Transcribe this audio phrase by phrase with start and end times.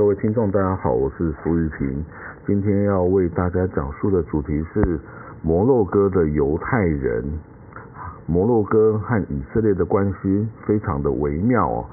[0.00, 2.02] 各位听众，大家好，我是苏玉平。
[2.46, 4.98] 今天要为大家讲述的主题是
[5.42, 7.22] 摩洛哥的犹太人。
[8.24, 11.84] 摩洛哥和以色列的关系非常的微妙哦。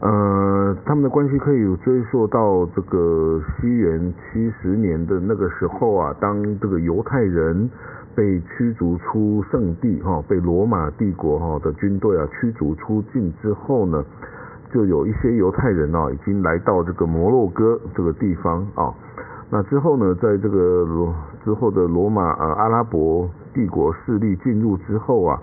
[0.00, 7.70] 呃，他们的关系可以追溯到这个西元七十年的那个时候啊，当这个犹太人
[8.14, 14.04] 被驱逐出圣地哈，被罗马帝国哈的军队啊驱逐出境之后呢。
[14.70, 18.92] 就有一些犹太人啊，已经来到这个摩洛哥这个地方啊。
[19.50, 25.40] 那之后呢，在这个罗之后的罗马呃阿拉伯帝国势力进入之后啊，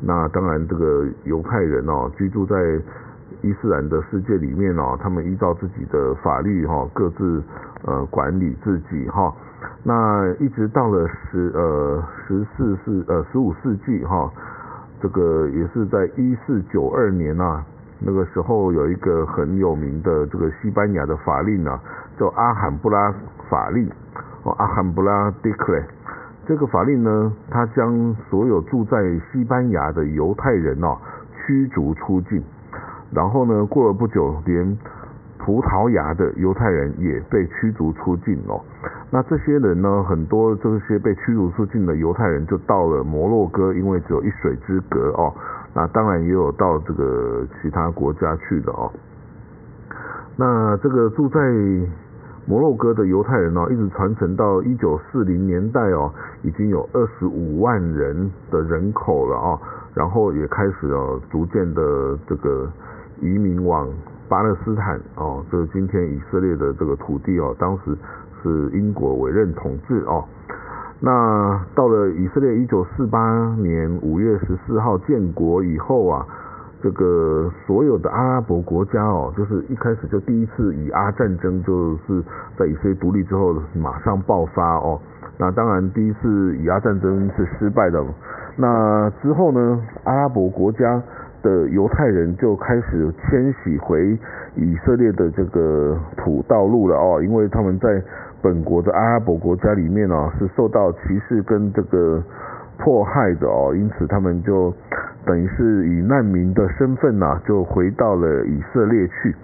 [0.00, 2.56] 那当然这个犹太人哦，居住在
[3.42, 7.40] 伊斯兰的世界里面哦，他们依照自己的法律哈，各自
[7.84, 9.32] 呃管理自己哈。
[9.84, 14.28] 那一直到了十呃十四世呃十五世纪哈，
[15.00, 17.64] 这个也是在一四九二年啊。
[17.98, 21.80] 那个时候有一个很有名的这个西班牙的法令啊，
[22.18, 23.12] 叫阿罕布拉
[23.48, 23.88] 法令，
[24.42, 25.82] 哦，阿罕布拉 decree。
[26.46, 30.96] 这个法令呢，它将所有住在西班牙的犹太人哦
[31.34, 32.42] 驱逐出境，
[33.10, 34.78] 然后呢，过了不久，连
[35.38, 38.60] 葡萄牙的犹太人也被驱逐出境哦。
[39.10, 45.32] 那这些人呢，很多这些被驱逐出境的犹太人就到了摩洛哥，因为只有一水之隔哦。
[45.76, 48.90] 那当然也有到这个其他国家去的哦。
[50.34, 51.38] 那这个住在
[52.46, 56.10] 摩洛哥的犹太人哦，一直传承到一九四零年代哦，
[56.42, 59.60] 已经有二十五万人的人口了哦。
[59.92, 62.66] 然后也开始哦，逐渐的这个
[63.20, 63.86] 移民往
[64.30, 67.94] 巴勒斯坦哦，就是今天以色列的这个土地哦，当时
[68.42, 70.24] 是英国委任统治哦。
[70.98, 76.26] 那到了以色列一九四八年五月十四号建国以后啊，
[76.82, 82.22] 这个所有的阿拉伯国家哦，就是一开始就第一次以阿战争，就是
[82.56, 84.98] 在以色列独立之后马上爆发哦。
[85.36, 88.02] 那当然第一次以阿战争是失败的。
[88.56, 91.02] 那之后呢，阿拉伯国家
[91.42, 94.18] 的犹太人就开始迁徙回
[94.54, 98.02] 以色列的这个土道路了哦，因为他们在。
[98.42, 102.22] 本国的阿拉伯国家里面呢，是受到歧视跟这个
[102.78, 104.72] 迫害的哦，因此他们就
[105.24, 109.34] 等于是以难民的身份呐，就回到了以色列去。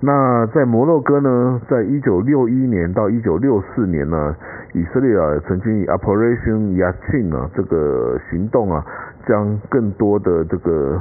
[0.00, 4.34] 那在摩洛哥呢，在一九六一年到一九六四年呢，
[4.72, 8.84] 以色列啊曾经以 Operation Yachin 啊这个行动啊，
[9.28, 11.00] 将更多的这个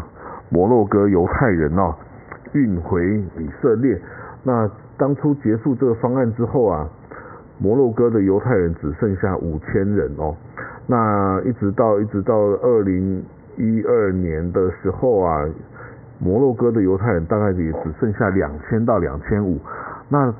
[0.49, 1.95] 摩洛哥犹太人哦
[2.53, 3.03] 运回
[3.39, 3.99] 以色列。
[4.43, 6.87] 那当初结束这个方案之后啊。
[7.61, 10.35] 摩洛哥的犹太人只剩下五千人哦，
[10.87, 13.23] 那一直到一直到二零
[13.55, 15.45] 一二年的时候啊，
[16.17, 19.59] 摩洛哥的犹太人大概也只剩下两千到两千五。
[20.09, 20.33] 那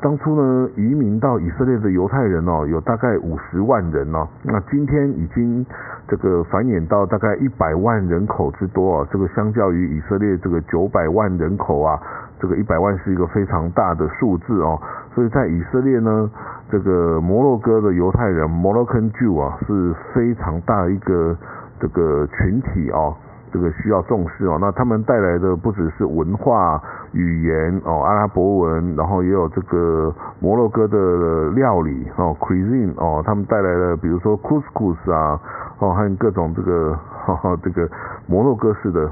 [0.00, 5.64] 当初呢，移民到以色列的犹太人哦，有大概五十万人哦，那今天已经
[6.08, 12.00] 这个繁衍到大概一百万人口之多啊，这个相较于以色列这个九百万人口啊。
[12.40, 14.80] 这个一百万是一个非常大的数字哦，
[15.14, 16.30] 所以在以色列呢，
[16.70, 21.36] 这个摩洛哥的犹太人 （Moroccan Jew） 啊是非常大一个
[21.80, 23.14] 这个群体哦，
[23.52, 24.56] 这个需要重视哦。
[24.60, 26.80] 那他们带来的不只是文化、
[27.12, 35.40] 语言哦，阿拉伯文，然后也有这个摩洛哥的料理哦，cuisine 哦，他们带来的比如说 couscous 啊，
[35.80, 37.88] 哦，还有各种这个哈哈 这个
[38.28, 39.10] 摩洛哥式的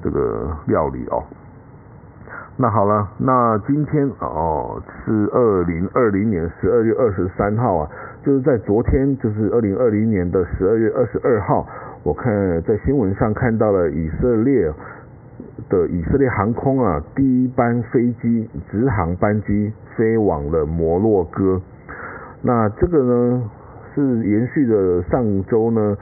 [0.00, 1.20] 这个料理哦。
[2.56, 7.90] 那好了，那今天哦是二零二零年十二月二十三号啊，
[8.24, 11.66] 就是在昨天，就是二零二零年的十二月二十二号，
[12.04, 14.72] 我看在新闻上看到了以色列
[15.68, 21.60] 的以色列航空啊，第一班飞机直航班机飞往了摩洛哥。
[22.40, 23.50] 那这个呢
[23.96, 25.96] 是延续着上周呢，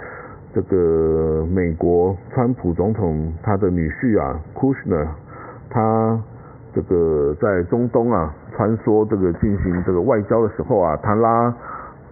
[0.53, 5.07] 这个美国川普总统他的女婿啊，Kushner
[5.71, 6.21] 他。
[6.75, 11.55] 这个在中东啊穿梭，这个进行这个外交的时候啊，他拉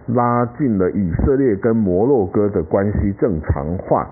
[0.07, 4.07] 拉近了以色列跟摩洛哥的关系正常化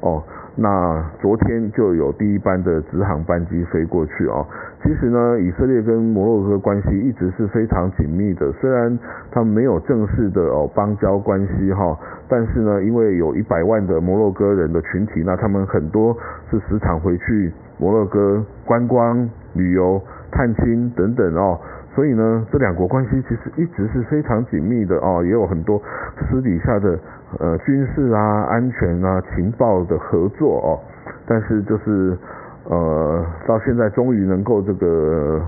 [0.00, 0.22] 哦。
[0.54, 4.46] 那昨天就有第一班的直航班机飞过去哦。
[4.82, 8.98] 其实呢，以色列跟摩洛哥关系一直是非常紧密的，虽然
[9.30, 16.16] 他们没有正式的哦邦交关系哈，但是呢，因为有一百万的摩洛哥人的群体，那他们很多
[16.50, 19.28] 是时常回去摩洛哥观光。
[19.54, 20.00] 旅游、
[20.30, 21.60] 探亲等等哦，
[21.94, 25.80] 所以呢，这两国关系其实一直是非常紧密的哦，也有很多
[26.28, 26.98] 私底下的
[27.38, 30.80] 呃军事啊、安全啊、情报的合作哦。
[31.26, 32.16] 但是就是
[32.64, 35.40] 呃，到现在终于能够这个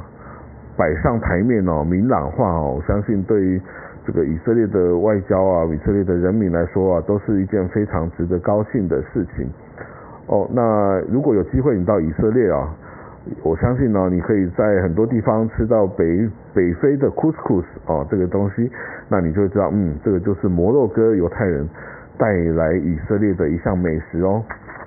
[0.77, 3.61] 摆上台面哦，明朗化哦，我相信对于
[4.07, 9.49] 这个以色列的外交啊，以色列的人民来说啊，都是一件非常值得高兴的事情。
[10.27, 12.69] 哦，那如果有机会你到以色列啊，
[13.43, 18.71] 我相信呢，你可以在很多地方吃到北北非的 couscous 哦，这个东西，
[19.09, 21.69] 那你就知道，嗯，这个就是摩洛哥犹太人
[22.19, 24.43] 带来以色列的一项美食哦。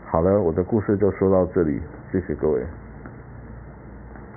[0.06, 1.82] 好了，我的故事就说到这里，
[2.12, 2.62] 谢谢各位。